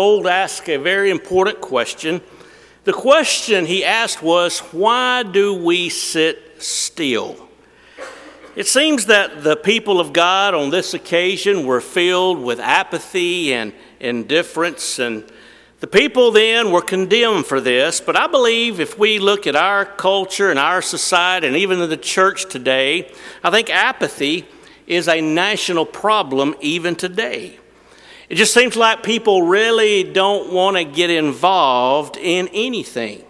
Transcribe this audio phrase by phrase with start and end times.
[0.00, 2.22] Old asked a very important question.
[2.84, 7.36] The question he asked was, Why do we sit still?
[8.56, 13.74] It seems that the people of God on this occasion were filled with apathy and
[14.00, 15.22] indifference, and
[15.80, 18.00] the people then were condemned for this.
[18.00, 21.96] But I believe if we look at our culture and our society, and even the
[21.98, 23.12] church today,
[23.44, 24.46] I think apathy
[24.86, 27.59] is a national problem even today.
[28.30, 33.24] It just seems like people really don't want to get involved in anything.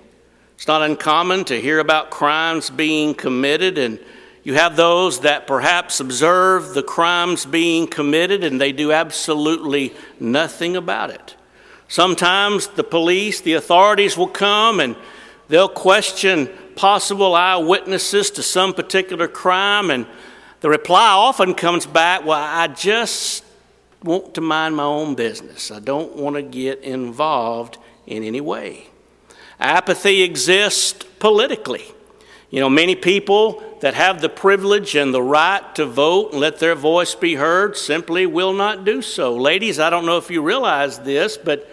[0.56, 3.98] It's not uncommon to hear about crimes being committed, and
[4.42, 10.76] you have those that perhaps observe the crimes being committed and they do absolutely nothing
[10.76, 11.34] about it.
[11.88, 14.96] Sometimes the police, the authorities will come and
[15.48, 16.46] they'll question
[16.76, 20.04] possible eyewitnesses to some particular crime, and
[20.60, 23.44] the reply often comes back, Well, I just
[24.02, 25.70] want to mind my own business.
[25.70, 28.86] I don't want to get involved in any way.
[29.58, 31.84] Apathy exists politically.
[32.50, 36.58] You know, many people that have the privilege and the right to vote and let
[36.58, 39.36] their voice be heard simply will not do so.
[39.36, 41.70] Ladies, I don't know if you realize this, but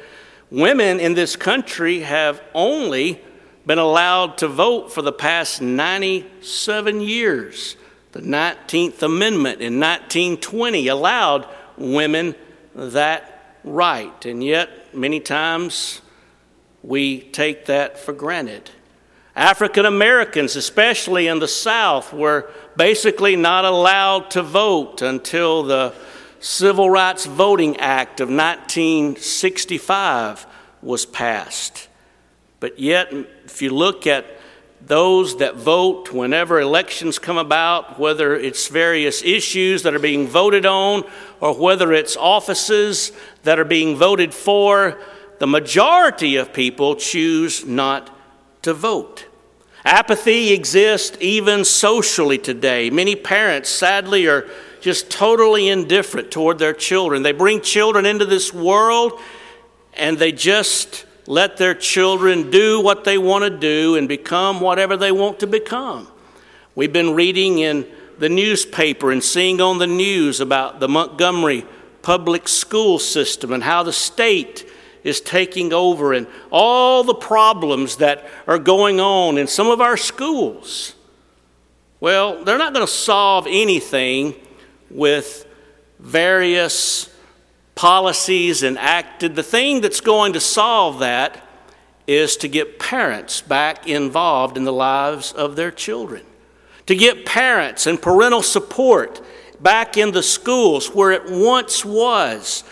[0.51, 3.21] women in this country have only
[3.65, 7.75] been allowed to vote for the past 97 years.
[8.11, 11.47] The 19th Amendment in 1920 allowed
[11.77, 12.35] women
[12.75, 14.25] that right.
[14.25, 16.01] And yet, many times,
[16.83, 18.69] we take that for granted.
[19.35, 25.93] African Americans, especially in the South, were basically not allowed to vote until the
[26.39, 30.47] Civil Rights Voting Act of 1965
[30.81, 31.87] was passed.
[32.59, 33.13] But yet,
[33.45, 34.25] if you look at
[34.81, 40.65] those that vote whenever elections come about, whether it's various issues that are being voted
[40.65, 41.03] on
[41.39, 43.11] or whether it's offices
[43.43, 44.99] that are being voted for,
[45.39, 48.15] the majority of people choose not
[48.61, 49.25] to vote.
[49.83, 52.89] Apathy exists even socially today.
[52.89, 54.47] Many parents, sadly, are
[54.81, 57.23] just totally indifferent toward their children.
[57.23, 59.19] They bring children into this world
[59.93, 64.97] and they just let their children do what they want to do and become whatever
[64.97, 66.07] they want to become.
[66.73, 67.85] We've been reading in
[68.17, 71.65] the newspaper and seeing on the news about the Montgomery
[72.01, 74.71] public school system and how the state
[75.03, 79.97] is taking over and all the problems that are going on in some of our
[79.97, 80.95] schools.
[81.99, 84.35] Well, they're not going to solve anything
[84.89, 85.45] with
[85.99, 87.13] various
[87.77, 89.35] policies enacted.
[89.35, 91.41] The thing that's going to solve that
[92.07, 96.25] is to get parents back involved in the lives of their children,
[96.87, 99.21] to get parents and parental support
[99.61, 102.63] back in the schools where it once was.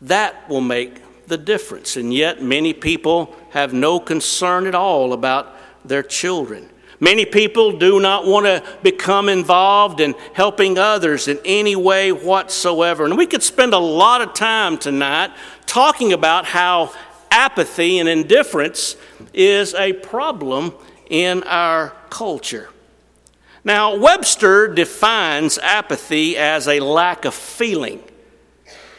[0.00, 1.96] That will make the difference.
[1.96, 5.54] And yet, many people have no concern at all about
[5.84, 6.70] their children.
[7.00, 13.04] Many people do not want to become involved in helping others in any way whatsoever.
[13.04, 15.32] And we could spend a lot of time tonight
[15.66, 16.92] talking about how
[17.30, 18.96] apathy and indifference
[19.32, 20.72] is a problem
[21.10, 22.70] in our culture.
[23.64, 28.02] Now, Webster defines apathy as a lack of feeling.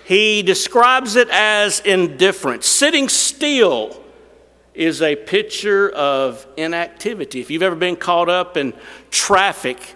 [0.06, 4.05] He describes it as indifference, sitting still
[4.76, 7.40] is a picture of inactivity.
[7.40, 8.74] If you've ever been caught up in
[9.10, 9.96] traffic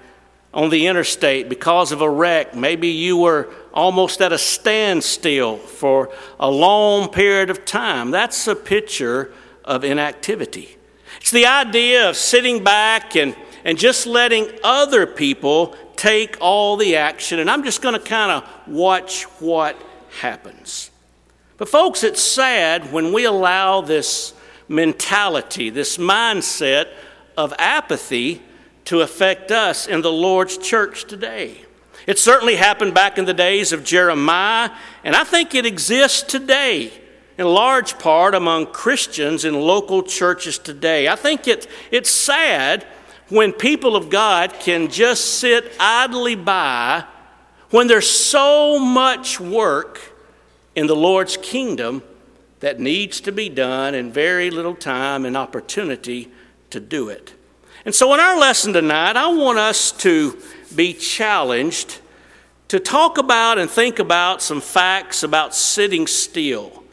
[0.53, 6.11] on the interstate because of a wreck, maybe you were almost at a standstill for
[6.39, 9.31] a long period of time, that's a picture
[9.63, 10.77] of inactivity.
[11.21, 16.95] It's the idea of sitting back and, and just letting other people take all the
[16.95, 19.75] action, and I'm just going to kind of watch what
[20.21, 20.91] happens.
[21.57, 24.33] But, folks, it's sad when we allow this
[24.69, 26.87] mentality, this mindset
[27.35, 28.41] of apathy
[28.85, 31.65] to affect us in the Lord's church today.
[32.07, 34.71] It certainly happened back in the days of Jeremiah,
[35.03, 36.91] and I think it exists today
[37.37, 41.07] in large part among Christians in local churches today.
[41.07, 42.85] I think it, it's sad
[43.29, 47.05] when people of God can just sit idly by
[47.69, 49.99] when there's so much work
[50.75, 52.01] in the Lord's kingdom
[52.59, 56.29] that needs to be done and very little time and opportunity
[56.69, 57.33] to do it.
[57.85, 60.37] And so, in our lesson tonight, I want us to
[60.75, 61.99] be challenged
[62.67, 66.83] to talk about and think about some facts about sitting still.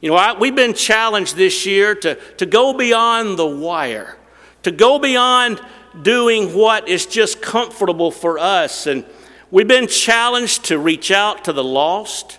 [0.00, 4.16] You know, I, we've been challenged this year to, to go beyond the wire,
[4.62, 5.60] to go beyond
[6.02, 8.86] doing what is just comfortable for us.
[8.86, 9.04] And
[9.50, 12.38] we've been challenged to reach out to the lost.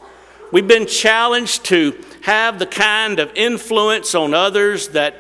[0.51, 5.15] We've been challenged to have the kind of influence on others that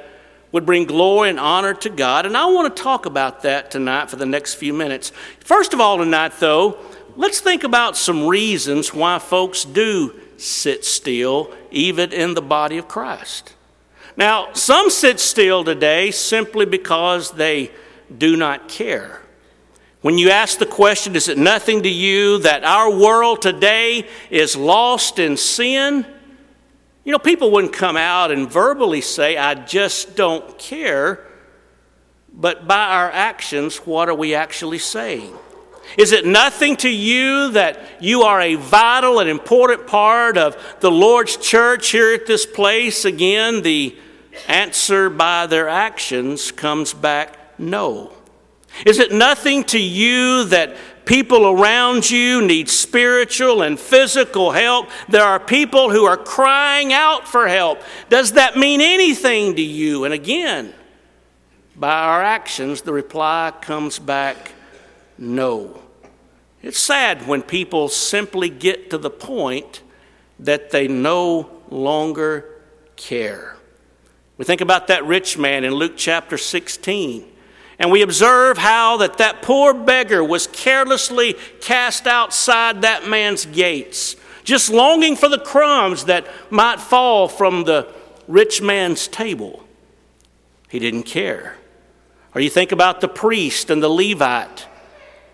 [0.51, 2.25] would bring glory and honor to God.
[2.25, 5.13] And I want to talk about that tonight for the next few minutes.
[5.39, 6.77] First of all, tonight, though,
[7.15, 12.89] let's think about some reasons why folks do sit still, even in the body of
[12.89, 13.55] Christ.
[14.17, 17.71] Now, some sit still today simply because they
[18.17, 19.21] do not care.
[20.01, 24.57] When you ask the question, is it nothing to you that our world today is
[24.57, 26.05] lost in sin?
[27.07, 31.25] You know, people wouldn't come out and verbally say, I just don't care.
[32.33, 35.33] But by our actions, what are we actually saying?
[35.97, 40.91] Is it nothing to you that you are a vital and important part of the
[40.91, 43.05] Lord's church here at this place?
[43.05, 43.95] Again, the
[44.49, 48.11] answer by their actions comes back no.
[48.85, 50.75] Is it nothing to you that
[51.07, 54.89] people around you need spiritual and physical help.
[55.09, 57.81] There are people who are crying out for help.
[58.09, 60.03] Does that mean anything to you?
[60.03, 60.73] And again,
[61.75, 64.51] by our actions, the reply comes back
[65.17, 65.81] no.
[66.61, 69.81] It's sad when people simply get to the point
[70.39, 72.45] that they no longer
[72.95, 73.55] care.
[74.37, 77.25] We think about that rich man in Luke chapter 16.
[77.79, 84.15] And we observe how that that poor beggar was carelessly cast outside that man's gates,
[84.43, 87.87] just longing for the crumbs that might fall from the
[88.27, 89.63] rich man's table.
[90.69, 91.57] He didn't care.
[92.33, 94.67] Or you think about the priest and the Levite,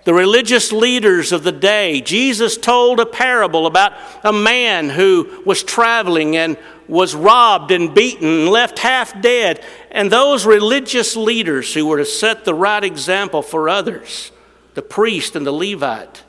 [0.04, 2.02] the religious leaders of the day.
[2.02, 3.94] Jesus told a parable about
[4.24, 6.58] a man who was traveling and
[6.88, 9.64] was robbed and beaten and left half dead.
[9.92, 14.32] And those religious leaders who were to set the right example for others,
[14.74, 16.24] the priest and the Levite,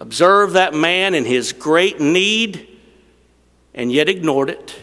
[0.00, 2.68] observed that man in his great need
[3.74, 4.74] and yet ignored it,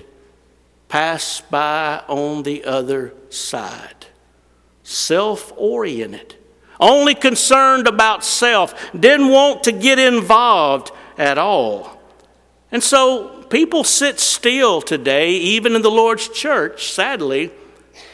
[0.88, 4.08] passed by on the other side.
[4.84, 6.36] Self oriented,
[6.80, 12.02] only concerned about self, didn't want to get involved at all.
[12.72, 17.52] And so people sit still today, even in the Lord's church, sadly,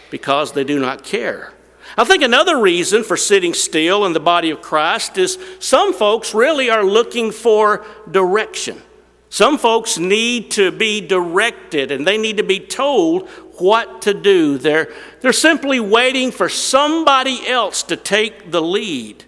[0.10, 1.54] because they do not care.
[1.98, 6.34] I think another reason for sitting still in the body of Christ is some folks
[6.34, 8.82] really are looking for direction.
[9.30, 14.58] Some folks need to be directed and they need to be told what to do.
[14.58, 14.92] They're,
[15.22, 19.24] they're simply waiting for somebody else to take the lead.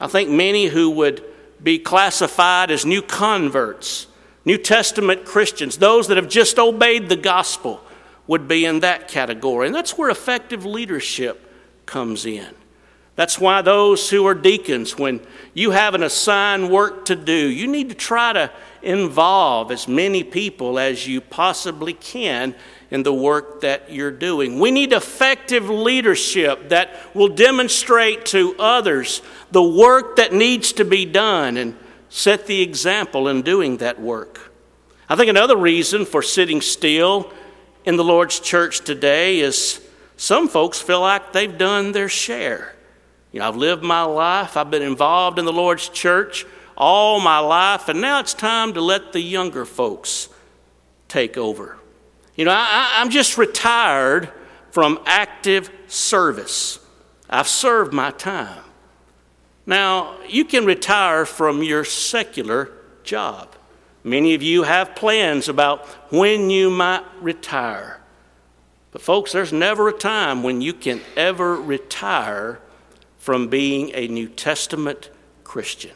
[0.00, 1.24] I think many who would
[1.62, 4.06] be classified as new converts
[4.48, 7.82] New Testament Christians, those that have just obeyed the gospel,
[8.26, 9.66] would be in that category.
[9.66, 11.52] And that's where effective leadership
[11.84, 12.54] comes in.
[13.14, 15.20] That's why those who are deacons, when
[15.52, 18.50] you have an assigned work to do, you need to try to
[18.80, 22.54] involve as many people as you possibly can
[22.90, 24.58] in the work that you're doing.
[24.58, 31.04] We need effective leadership that will demonstrate to others the work that needs to be
[31.04, 31.58] done.
[31.58, 31.76] And
[32.08, 34.52] set the example in doing that work.
[35.08, 37.32] I think another reason for sitting still
[37.84, 39.80] in the Lord's church today is
[40.16, 42.74] some folks feel like they've done their share.
[43.32, 46.46] You know, I've lived my life, I've been involved in the Lord's church
[46.76, 50.28] all my life, and now it's time to let the younger folks
[51.08, 51.76] take over.
[52.36, 54.30] You know, I, I'm just retired
[54.70, 56.78] from active service.
[57.28, 58.62] I've served my time.
[59.68, 62.72] Now, you can retire from your secular
[63.04, 63.54] job.
[64.02, 68.00] Many of you have plans about when you might retire.
[68.92, 72.60] But, folks, there's never a time when you can ever retire
[73.18, 75.10] from being a New Testament
[75.44, 75.92] Christian.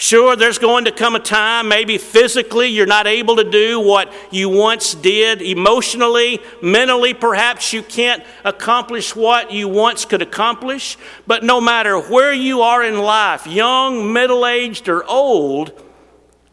[0.00, 4.12] Sure, there's going to come a time, maybe physically, you're not able to do what
[4.30, 5.42] you once did.
[5.42, 10.96] Emotionally, mentally, perhaps you can't accomplish what you once could accomplish.
[11.26, 15.72] But no matter where you are in life, young, middle aged, or old,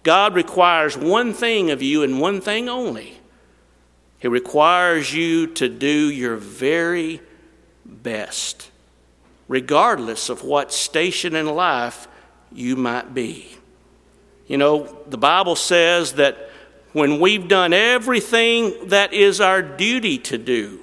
[0.01, 3.19] God requires one thing of you and one thing only.
[4.17, 7.21] He requires you to do your very
[7.85, 8.71] best,
[9.47, 12.07] regardless of what station in life
[12.55, 13.50] you might be.
[14.47, 16.50] You know, the Bible says that
[16.93, 20.79] when we've done everything that is our duty to do,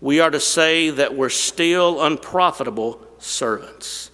[0.00, 4.10] we are to say that we're still unprofitable servants.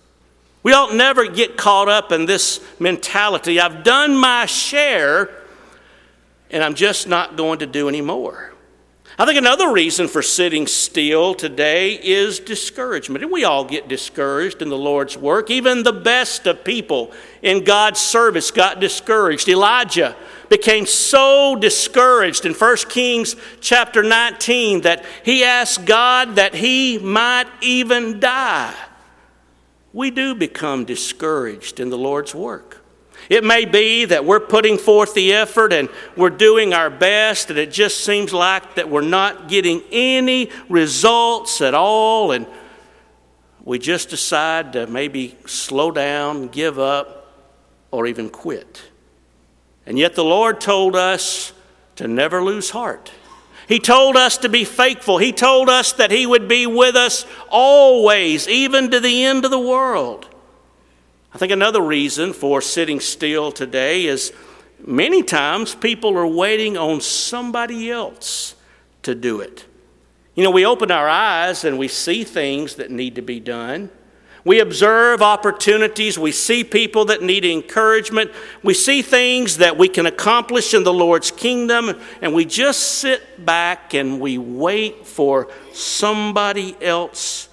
[0.62, 5.30] We ought never get caught up in this mentality I've done my share
[6.50, 8.49] and I'm just not going to do any more.
[9.20, 13.22] I think another reason for sitting still today is discouragement.
[13.22, 15.50] And we all get discouraged in the Lord's work.
[15.50, 17.12] Even the best of people
[17.42, 19.46] in God's service got discouraged.
[19.46, 20.16] Elijah
[20.48, 27.48] became so discouraged in 1 Kings chapter 19 that he asked God that he might
[27.60, 28.74] even die.
[29.92, 32.79] We do become discouraged in the Lord's work.
[33.30, 37.58] It may be that we're putting forth the effort and we're doing our best, and
[37.58, 42.44] it just seems like that we're not getting any results at all, and
[43.62, 47.32] we just decide to maybe slow down, give up,
[47.92, 48.82] or even quit.
[49.86, 51.52] And yet the Lord told us
[51.96, 53.12] to never lose heart.
[53.68, 55.18] He told us to be faithful.
[55.18, 59.52] He told us that He would be with us always, even to the end of
[59.52, 60.26] the world.
[61.32, 64.32] I think another reason for sitting still today is
[64.84, 68.56] many times people are waiting on somebody else
[69.02, 69.64] to do it.
[70.34, 73.90] You know, we open our eyes and we see things that need to be done.
[74.44, 76.18] We observe opportunities.
[76.18, 78.30] We see people that need encouragement.
[78.62, 83.44] We see things that we can accomplish in the Lord's kingdom, and we just sit
[83.44, 87.50] back and we wait for somebody else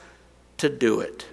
[0.58, 1.26] to do it.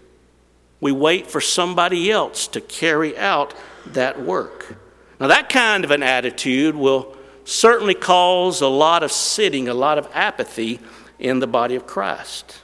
[0.85, 3.55] We wait for somebody else to carry out
[3.87, 4.77] that work.
[5.19, 9.97] Now, that kind of an attitude will certainly cause a lot of sitting, a lot
[9.97, 10.81] of apathy
[11.19, 12.61] in the body of Christ.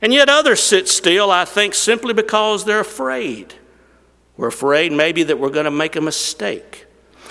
[0.00, 3.54] And yet, others sit still, I think, simply because they're afraid.
[4.36, 6.86] We're afraid maybe that we're going to make a mistake,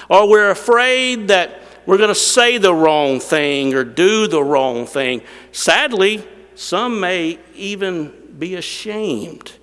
[0.08, 4.86] or we're afraid that we're going to say the wrong thing or do the wrong
[4.86, 5.24] thing.
[5.52, 9.58] Sadly, some may even be ashamed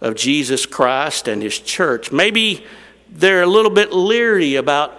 [0.00, 2.12] of Jesus Christ and His church.
[2.12, 2.64] Maybe
[3.10, 4.94] they're a little bit leery about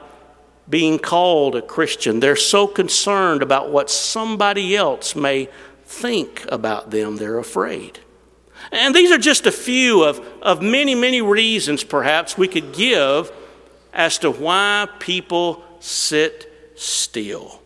[0.69, 2.19] being called a Christian.
[2.19, 5.49] They're so concerned about what somebody else may
[5.85, 7.99] think about them, they're afraid.
[8.71, 13.31] And these are just a few of, of many, many reasons perhaps we could give
[13.91, 17.61] as to why people sit still.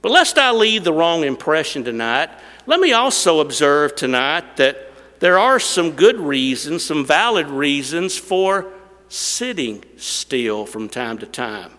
[0.00, 2.30] But lest I leave the wrong impression tonight,
[2.66, 4.87] let me also observe tonight that
[5.20, 8.72] there are some good reasons, some valid reasons for
[9.08, 11.72] sitting still from time to time.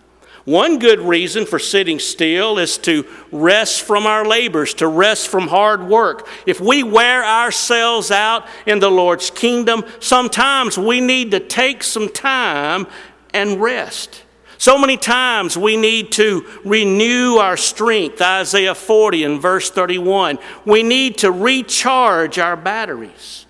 [0.44, 5.48] One good reason for sitting still is to rest from our labors, to rest from
[5.48, 6.26] hard work.
[6.46, 12.08] If we wear ourselves out in the Lord's kingdom, sometimes we need to take some
[12.08, 12.86] time
[13.34, 14.24] and rest.
[14.60, 20.38] So many times we need to renew our strength, Isaiah 40 and verse 31.
[20.66, 23.46] We need to recharge our batteries.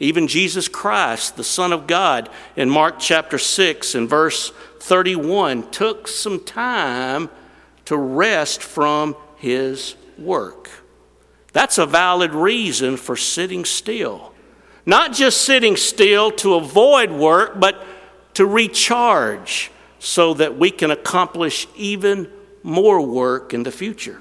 [0.00, 4.50] Even Jesus Christ, the Son of God, in Mark chapter 6 and verse
[4.80, 7.30] 31, took some time
[7.86, 10.68] to rest from his work.
[11.54, 14.34] That's a valid reason for sitting still.
[14.84, 17.82] Not just sitting still to avoid work, but
[18.34, 22.28] to recharge so that we can accomplish even
[22.64, 24.20] more work in the future.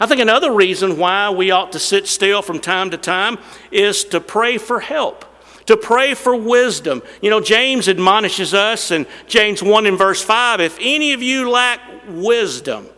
[0.00, 3.38] I think another reason why we ought to sit still from time to time
[3.70, 5.26] is to pray for help,
[5.66, 7.02] to pray for wisdom.
[7.20, 11.50] You know, James admonishes us in James 1 and verse 5 if any of you
[11.50, 12.88] lack wisdom,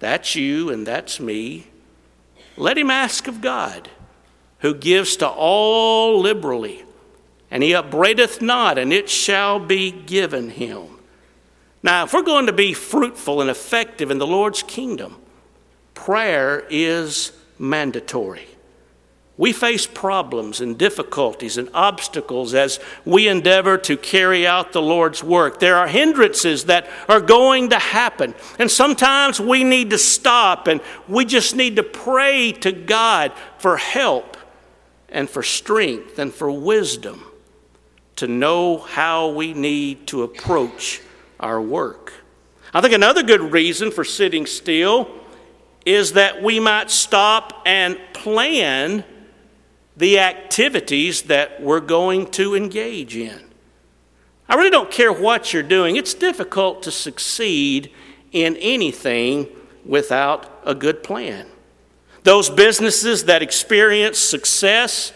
[0.00, 1.68] that's you and that's me,
[2.56, 3.88] let him ask of God,
[4.60, 6.84] who gives to all liberally,
[7.52, 10.95] and he upbraideth not, and it shall be given him.
[11.86, 15.18] Now, if we're going to be fruitful and effective in the Lord's kingdom,
[15.94, 18.48] prayer is mandatory.
[19.36, 25.22] We face problems and difficulties and obstacles as we endeavor to carry out the Lord's
[25.22, 25.60] work.
[25.60, 28.34] There are hindrances that are going to happen.
[28.58, 33.76] And sometimes we need to stop and we just need to pray to God for
[33.76, 34.36] help
[35.08, 37.22] and for strength and for wisdom
[38.16, 41.00] to know how we need to approach
[41.40, 42.12] our work.
[42.72, 45.08] I think another good reason for sitting still
[45.84, 49.04] is that we might stop and plan
[49.96, 53.44] the activities that we're going to engage in.
[54.48, 57.90] I really don't care what you're doing, it's difficult to succeed
[58.32, 59.48] in anything
[59.84, 61.46] without a good plan.
[62.24, 65.12] Those businesses that experience success,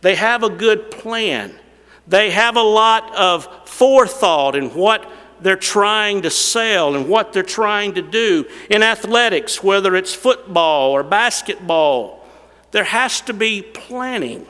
[0.00, 1.58] they have a good plan.
[2.06, 5.10] They have a lot of forethought in what
[5.44, 8.46] they're trying to sell and what they're trying to do.
[8.70, 12.26] In athletics, whether it's football or basketball,
[12.70, 14.46] there has to be planning.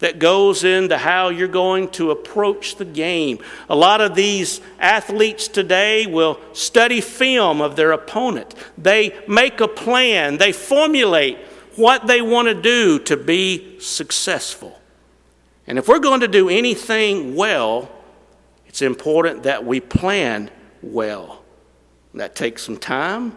[0.00, 3.38] that goes into how you're going to approach the game.
[3.68, 8.54] A lot of these athletes today will study film of their opponent.
[8.76, 11.38] They make a plan, they formulate
[11.76, 14.78] what they want to do to be successful.
[15.66, 17.90] And if we're going to do anything well,
[18.70, 20.48] it's important that we plan
[20.80, 21.42] well.
[22.14, 23.36] That takes some time,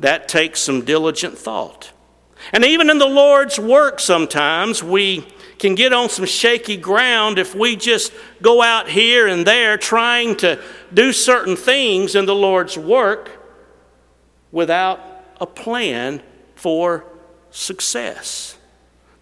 [0.00, 1.92] that takes some diligent thought.
[2.52, 5.26] And even in the Lord's work, sometimes we
[5.58, 10.36] can get on some shaky ground if we just go out here and there trying
[10.36, 13.30] to do certain things in the Lord's work
[14.52, 15.00] without
[15.40, 16.22] a plan
[16.54, 17.06] for
[17.50, 18.58] success.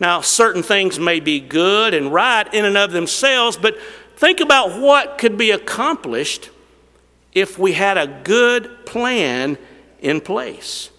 [0.00, 3.78] Now, certain things may be good and right in and of themselves, but
[4.16, 6.50] think about what could be accomplished
[7.32, 9.58] if we had a good plan
[10.00, 10.90] in place.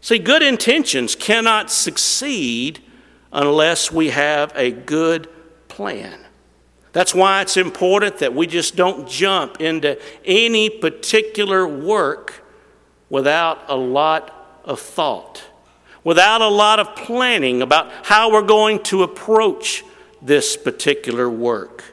[0.00, 2.80] See, good intentions cannot succeed
[3.32, 5.28] unless we have a good
[5.68, 6.24] plan.
[6.92, 12.44] That's why it's important that we just don't jump into any particular work
[13.10, 15.44] without a lot of thought,
[16.04, 19.84] without a lot of planning about how we're going to approach
[20.20, 21.84] this particular work.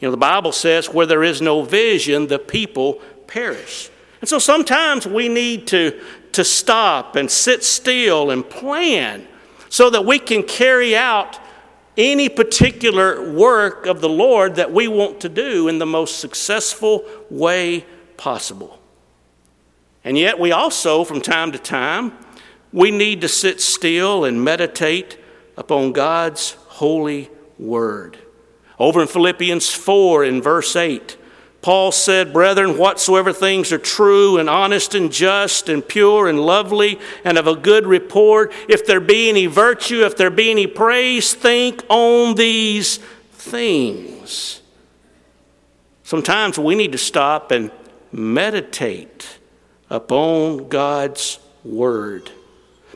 [0.00, 2.94] You know, the Bible says, where there is no vision, the people
[3.26, 3.90] perish.
[4.20, 6.00] And so sometimes we need to,
[6.32, 9.26] to stop and sit still and plan
[9.68, 11.38] so that we can carry out
[11.96, 17.04] any particular work of the Lord that we want to do in the most successful
[17.28, 17.84] way
[18.16, 18.78] possible.
[20.02, 22.12] And yet, we also, from time to time,
[22.72, 25.18] we need to sit still and meditate
[25.58, 27.28] upon God's holy
[27.58, 28.16] word.
[28.80, 31.18] Over in Philippians 4, in verse 8,
[31.60, 36.98] Paul said, Brethren, whatsoever things are true and honest and just and pure and lovely
[37.22, 41.34] and of a good report, if there be any virtue, if there be any praise,
[41.34, 42.96] think on these
[43.32, 44.62] things.
[46.02, 47.70] Sometimes we need to stop and
[48.10, 49.38] meditate
[49.90, 52.30] upon God's Word.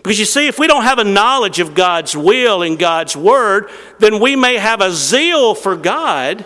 [0.05, 3.71] Because you see, if we don't have a knowledge of God's will and God's Word,
[3.99, 6.45] then we may have a zeal for God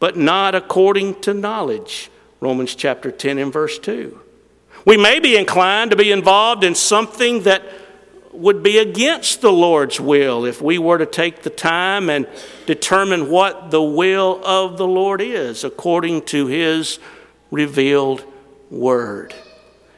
[0.00, 2.10] but not according to knowledge.
[2.40, 4.20] Romans chapter 10 and verse 2.
[4.84, 7.62] We may be inclined to be involved in something that
[8.32, 12.28] would be against the Lord's will if we were to take the time and
[12.66, 17.00] determine what the will of the Lord is according to His
[17.50, 18.24] revealed
[18.70, 19.34] word.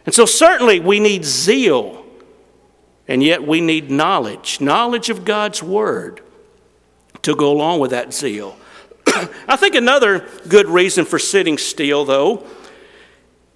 [0.06, 1.99] And so, certainly, we need zeal,
[3.10, 6.22] and yet we need knowledge knowledge of God's word
[7.22, 8.56] to go along with that zeal.
[9.48, 12.46] I think another good reason for sitting still, though,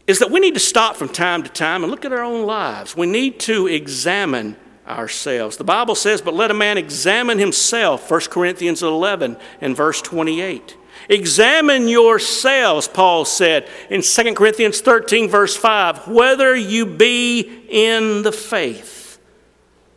[0.09, 2.45] is that we need to stop from time to time and look at our own
[2.45, 2.97] lives.
[2.97, 4.57] We need to examine
[4.89, 5.57] ourselves.
[5.57, 10.77] The Bible says, But let a man examine himself, 1 Corinthians 11 and verse 28.
[11.09, 18.33] Examine yourselves, Paul said in 2 Corinthians 13, verse 5, whether you be in the
[18.33, 19.04] faith.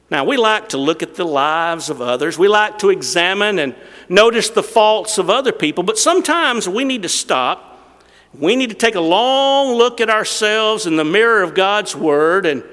[0.10, 2.38] Now, we like to look at the lives of others.
[2.38, 3.76] We like to examine and
[4.08, 8.00] notice the faults of other people, but sometimes we need to stop.
[8.34, 12.46] We need to take a long look at ourselves in the mirror of God's Word,
[12.46, 12.64] and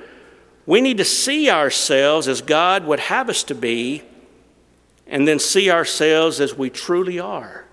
[0.65, 4.03] we need to see ourselves as God would have us to be,
[5.07, 7.65] and then see ourselves as we truly are.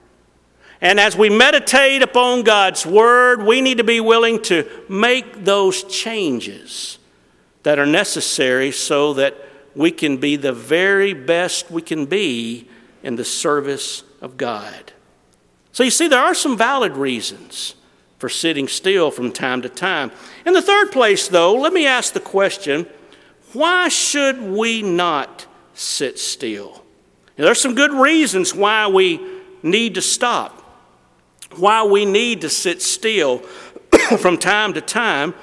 [0.81, 5.83] And as we meditate upon God's Word, we need to be willing to make those
[5.83, 6.97] changes
[7.61, 9.35] that are necessary so that
[9.75, 12.67] we can be the very best we can be
[13.03, 14.93] in the service of God.
[15.71, 17.75] So you see, there are some valid reasons
[18.19, 20.11] for sitting still from time to time.
[20.45, 22.85] In the third place, though, let me ask the question
[23.53, 26.83] why should we not sit still?
[27.37, 29.19] Now, there's some good reasons why we
[29.63, 30.61] need to stop,
[31.55, 33.39] why we need to sit still
[34.19, 35.33] from time to time.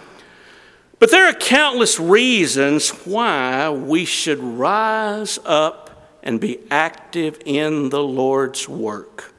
[0.99, 8.03] But there are countless reasons why we should rise up and be active in the
[8.03, 9.33] Lord's work.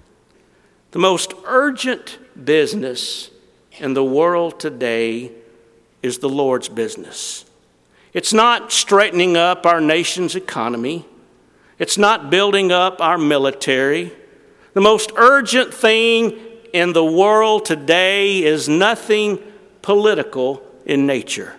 [0.92, 3.30] The most urgent business
[3.78, 5.32] in the world today
[6.02, 7.46] is the Lord's business.
[8.14, 11.06] It's not straightening up our nation's economy.
[11.78, 14.14] It's not building up our military.
[14.74, 16.40] The most urgent thing
[16.74, 19.40] in the world today is nothing
[19.82, 21.56] political in nature.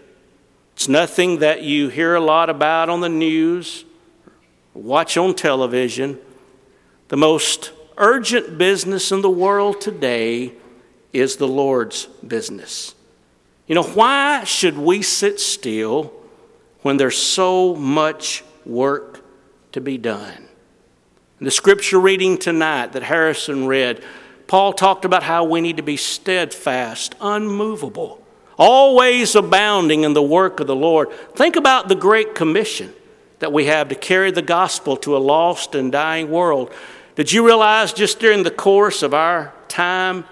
[0.72, 3.84] It's nothing that you hear a lot about on the news,
[4.74, 6.18] watch on television.
[7.08, 10.52] The most urgent business in the world today
[11.12, 12.96] is the Lord's business.
[13.68, 16.12] You know, why should we sit still
[16.82, 19.24] when there's so much work
[19.70, 20.48] to be done?
[21.38, 24.02] In the scripture reading tonight that Harrison read,
[24.48, 28.20] Paul talked about how we need to be steadfast, unmovable,
[28.60, 31.10] always abounding in the work of the Lord.
[31.34, 32.92] Think about the Great Commission
[33.38, 36.70] that we have to carry the gospel to a lost and dying world.
[37.16, 40.26] Did you realize just during the course of our time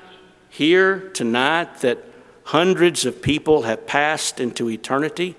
[0.50, 2.04] here tonight that
[2.44, 5.34] hundreds of people have passed into eternity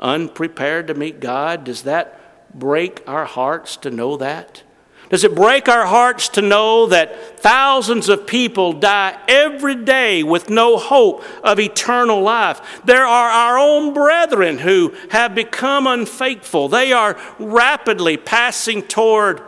[0.00, 1.64] unprepared to meet God?
[1.64, 4.62] Does that break our hearts to know that?
[5.10, 10.48] Does it break our hearts to know that thousands of people die every day with
[10.48, 12.80] no hope of eternal life?
[12.84, 16.68] There are our own brethren who have become unfaithful.
[16.68, 19.42] They are rapidly passing toward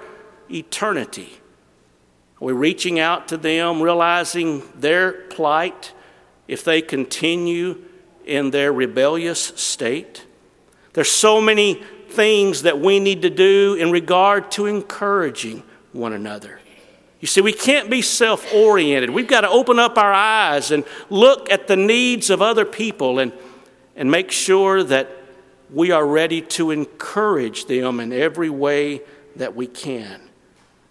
[0.50, 1.38] eternity.
[2.40, 5.92] Are we reaching out to them, realizing their plight
[6.48, 7.80] if they continue
[8.26, 10.26] in their rebellious state?
[10.94, 16.60] There's so many things that we need to do in regard to encouraging one another.
[17.20, 19.10] You see, we can't be self oriented.
[19.10, 23.18] We've got to open up our eyes and look at the needs of other people
[23.18, 23.32] and,
[23.94, 25.08] and make sure that
[25.72, 29.02] we are ready to encourage them in every way
[29.36, 30.20] that we can.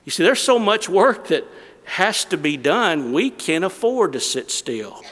[0.05, 1.45] You see, there's so much work that
[1.83, 5.03] has to be done, we can't afford to sit still.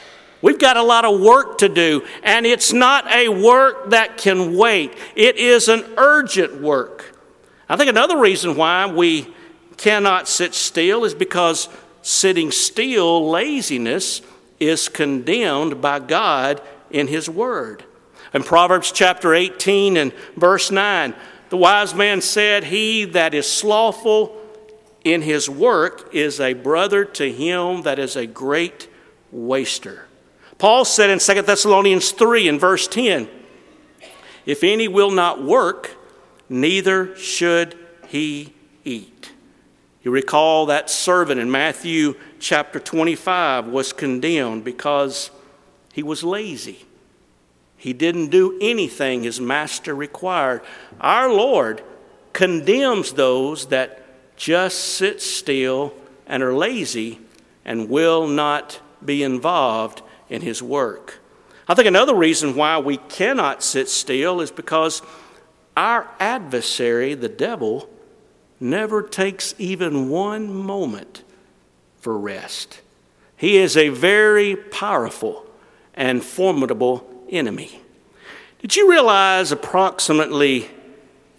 [0.42, 4.56] We've got a lot of work to do, and it's not a work that can
[4.56, 4.94] wait.
[5.14, 7.14] It is an urgent work.
[7.68, 9.32] I think another reason why we
[9.76, 11.68] cannot sit still is because
[12.02, 14.22] sitting still, laziness,
[14.58, 17.84] is condemned by God in His Word.
[18.32, 21.14] In Proverbs chapter 18 and verse 9,
[21.50, 24.40] the wise man said, He that is slothful
[25.04, 28.88] in his work is a brother to him that is a great
[29.32, 30.06] waster.
[30.60, 33.30] Paul said in 2 Thessalonians 3 and verse 10
[34.44, 35.96] If any will not work,
[36.50, 38.52] neither should he
[38.84, 39.32] eat.
[40.02, 45.30] You recall that servant in Matthew chapter 25 was condemned because
[45.94, 46.84] he was lazy.
[47.78, 50.60] He didn't do anything his master required.
[51.00, 51.82] Our Lord
[52.34, 55.94] condemns those that just sit still
[56.26, 57.18] and are lazy
[57.64, 61.18] and will not be involved in His work.
[61.68, 65.02] I think another reason why we cannot sit still is because
[65.76, 67.88] our adversary, the devil,
[68.58, 71.22] never takes even one moment
[71.98, 72.80] for rest.
[73.36, 75.46] He is a very powerful
[75.94, 77.80] and formidable enemy.
[78.60, 80.68] Did you realize approximately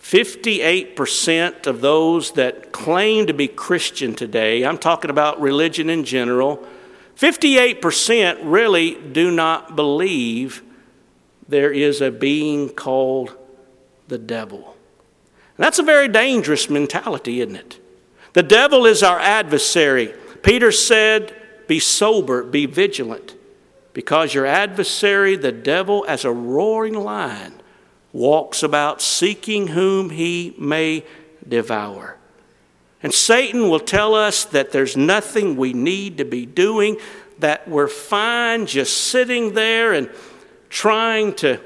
[0.01, 6.65] 58% of those that claim to be Christian today, I'm talking about religion in general,
[7.21, 10.63] 58% really do not believe
[11.47, 13.38] there is a being called
[14.07, 14.75] the devil.
[15.55, 17.79] And that's a very dangerous mentality, isn't it?
[18.34, 20.15] The devil is our adversary.
[20.41, 21.36] Peter said,
[21.67, 23.36] Be sober, be vigilant,
[23.93, 27.62] because your adversary, the devil, as a roaring lion,
[28.13, 31.05] walks about seeking whom he may
[31.47, 32.17] devour.
[33.03, 36.97] And Satan will tell us that there's nothing we need to be doing,
[37.39, 40.09] that we're fine just sitting there and
[40.69, 41.59] trying to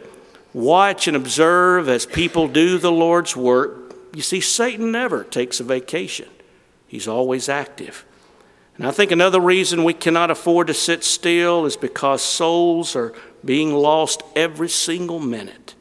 [0.54, 3.94] watch and observe as people do the Lord's work.
[4.14, 6.30] You see, Satan never takes a vacation,
[6.88, 8.06] he's always active.
[8.78, 13.14] And I think another reason we cannot afford to sit still is because souls are
[13.44, 15.76] being lost every single minute.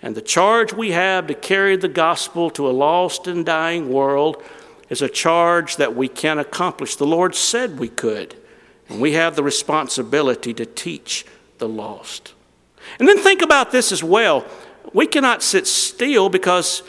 [0.00, 4.42] And the charge we have to carry the gospel to a lost and dying world
[4.88, 6.96] is a charge that we can accomplish.
[6.96, 8.34] The Lord said we could,
[8.88, 11.26] and we have the responsibility to teach
[11.58, 12.34] the lost.
[12.98, 14.46] And then think about this as well.
[14.92, 16.82] We cannot sit still because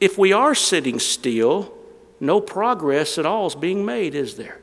[0.00, 1.72] if we are sitting still,
[2.20, 4.60] no progress at all is being made, is there?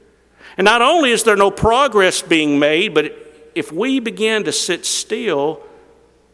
[0.57, 3.13] And not only is there no progress being made, but
[3.55, 5.62] if we begin to sit still,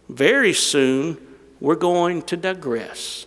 [0.08, 1.18] very soon
[1.60, 3.26] we're going to digress.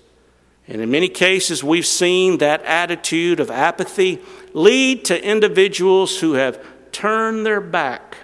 [0.73, 4.21] And in many cases, we've seen that attitude of apathy
[4.55, 8.17] lead to individuals who have turned their back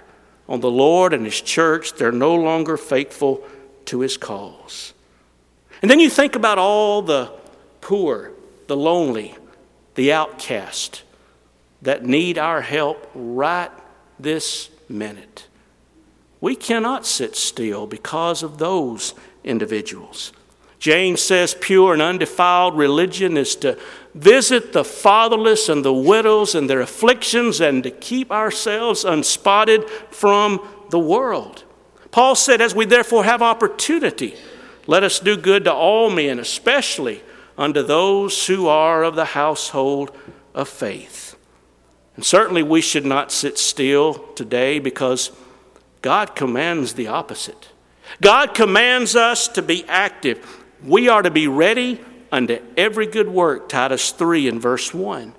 [0.47, 1.93] on the Lord and His church.
[1.93, 3.43] They're no longer faithful
[3.85, 4.95] to His cause.
[5.83, 7.31] And then you think about all the
[7.81, 8.31] poor,
[8.65, 9.35] the lonely,
[9.93, 11.03] the outcast
[11.83, 13.69] that need our help right
[14.19, 15.45] this minute.
[16.41, 20.33] We cannot sit still because of those individuals.
[20.79, 23.77] James says pure and undefiled religion is to
[24.15, 30.65] visit the fatherless and the widows and their afflictions and to keep ourselves unspotted from
[30.89, 31.65] the world.
[32.11, 34.35] Paul said, As we therefore have opportunity,
[34.87, 37.21] let us do good to all men, especially
[37.57, 40.15] unto those who are of the household
[40.55, 41.35] of faith.
[42.15, 45.31] And certainly we should not sit still today because
[46.01, 47.69] God commands the opposite.
[48.21, 50.58] God commands us to be active.
[50.83, 51.99] We are to be ready
[52.31, 55.33] unto every good work, Titus 3 and verse 1.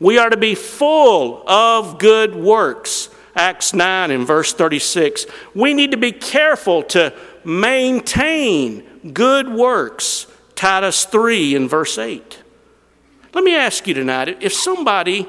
[0.00, 5.26] We are to be full of good works, Acts 9 and verse 36.
[5.54, 7.14] We need to be careful to
[7.44, 12.42] maintain good works, Titus 3 and verse 8.
[13.34, 15.26] Let me ask you tonight if somebody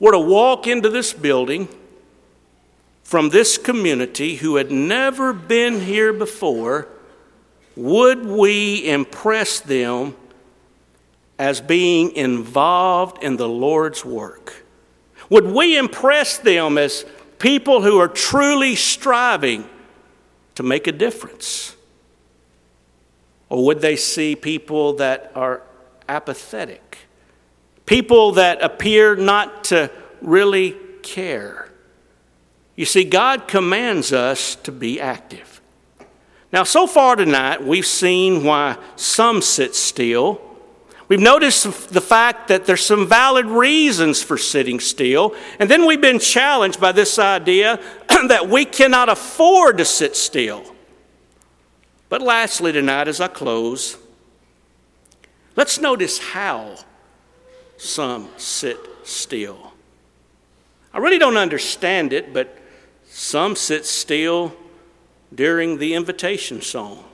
[0.00, 1.68] were to walk into this building
[3.02, 6.88] from this community who had never been here before,
[7.76, 10.16] would we impress them
[11.38, 14.64] as being involved in the Lord's work?
[15.30, 17.04] Would we impress them as
[17.38, 19.68] people who are truly striving
[20.54, 21.74] to make a difference?
[23.48, 25.62] Or would they see people that are
[26.08, 26.98] apathetic?
[27.86, 31.68] People that appear not to really care?
[32.76, 35.53] You see, God commands us to be active.
[36.54, 40.40] Now, so far tonight, we've seen why some sit still.
[41.08, 45.34] We've noticed the fact that there's some valid reasons for sitting still.
[45.58, 47.80] And then we've been challenged by this idea
[48.28, 50.62] that we cannot afford to sit still.
[52.08, 53.98] But lastly, tonight, as I close,
[55.56, 56.76] let's notice how
[57.78, 59.72] some sit still.
[60.92, 62.56] I really don't understand it, but
[63.08, 64.54] some sit still
[65.34, 67.04] during the invitation song.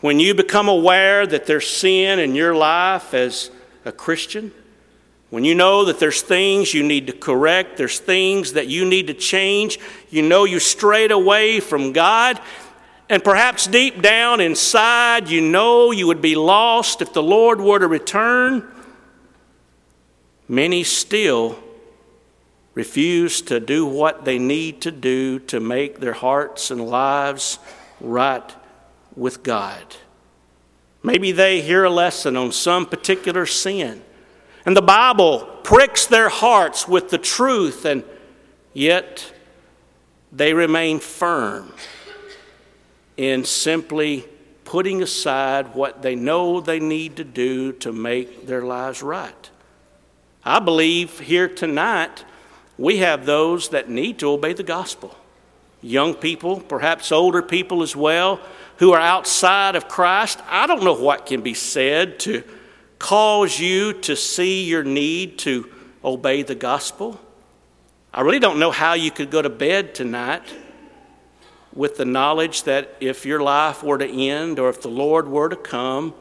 [0.00, 3.50] When you become aware that there's sin in your life as
[3.84, 4.52] a Christian,
[5.30, 9.08] when you know that there's things you need to correct, there's things that you need
[9.08, 12.40] to change, you know you strayed away from God,
[13.10, 17.78] and perhaps deep down inside you know you would be lost if the Lord were
[17.78, 18.66] to return,
[20.48, 21.58] many still
[22.78, 27.58] refuse to do what they need to do to make their hearts and lives
[28.00, 28.54] right
[29.16, 29.96] with God.
[31.02, 34.00] Maybe they hear a lesson on some particular sin,
[34.64, 38.04] and the Bible pricks their hearts with the truth, and
[38.72, 39.32] yet
[40.30, 41.72] they remain firm
[43.16, 44.24] in simply
[44.64, 49.50] putting aside what they know they need to do to make their lives right.
[50.44, 52.24] I believe here tonight
[52.78, 55.14] we have those that need to obey the gospel.
[55.82, 58.40] Young people, perhaps older people as well,
[58.76, 60.40] who are outside of Christ.
[60.48, 62.44] I don't know what can be said to
[62.98, 65.68] cause you to see your need to
[66.04, 67.20] obey the gospel.
[68.14, 70.42] I really don't know how you could go to bed tonight
[71.72, 75.48] with the knowledge that if your life were to end or if the Lord were
[75.48, 76.14] to come,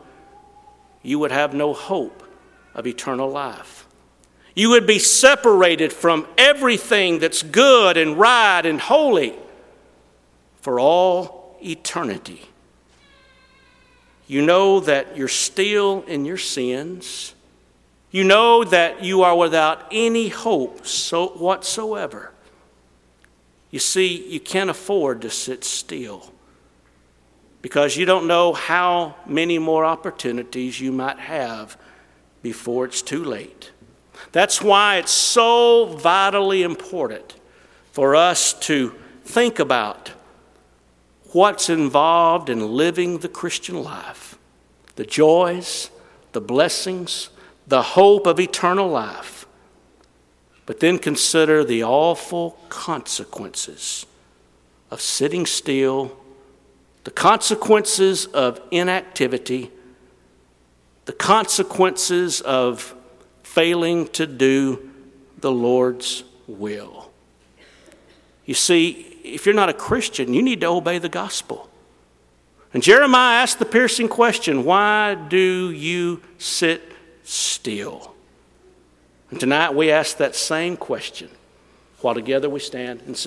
[1.01, 2.23] you would have no hope
[2.73, 3.76] of eternal life.
[4.57, 9.35] You would be separated from everything that's good and right and holy
[10.61, 12.41] for all eternity.
[14.25, 17.35] You know that you're still in your sins.
[18.09, 22.31] You know that you are without any hope so whatsoever.
[23.69, 26.33] You see, you can't afford to sit still
[27.61, 31.77] because you don't know how many more opportunities you might have
[32.41, 33.69] before it's too late.
[34.31, 37.35] That's why it's so vitally important
[37.91, 40.11] for us to think about
[41.31, 44.37] what's involved in living the Christian life
[44.95, 45.91] the joys,
[46.31, 47.29] the blessings,
[47.67, 49.45] the hope of eternal life.
[50.65, 54.07] But then consider the awful consequences
[54.89, 56.17] of sitting still,
[57.03, 59.71] the consequences of inactivity,
[61.05, 62.96] the consequences of
[63.57, 64.87] failing to do
[65.39, 67.11] the Lord's will.
[68.45, 71.67] You see, if you're not a Christian, you need to obey the gospel.
[72.71, 76.83] And Jeremiah asked the piercing question why do you sit
[77.23, 78.13] still?
[79.31, 81.27] And tonight we ask that same question
[82.01, 83.25] while together we stand and sing.